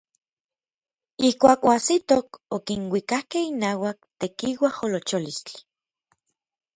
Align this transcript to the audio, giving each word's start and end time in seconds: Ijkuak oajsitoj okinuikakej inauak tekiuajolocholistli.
Ijkuak 1.27 1.61
oajsitoj 1.67 2.21
okinuikakej 2.57 3.45
inauak 3.53 3.99
tekiuajolocholistli. 4.19 5.59